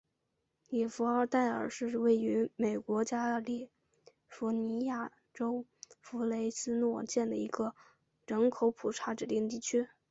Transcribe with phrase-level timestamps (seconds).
[0.67, 3.69] 里弗代尔是位于美国加利
[4.25, 5.67] 福尼亚州
[5.99, 7.75] 弗雷斯诺县的一个
[8.25, 9.87] 人口普查指定地区。